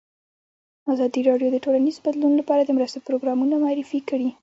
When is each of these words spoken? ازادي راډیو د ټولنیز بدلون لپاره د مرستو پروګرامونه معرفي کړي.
ازادي 0.93 1.21
راډیو 1.29 1.47
د 1.51 1.57
ټولنیز 1.65 1.97
بدلون 2.05 2.33
لپاره 2.37 2.61
د 2.65 2.71
مرستو 2.77 3.05
پروګرامونه 3.07 3.55
معرفي 3.63 3.99
کړي. 4.09 4.29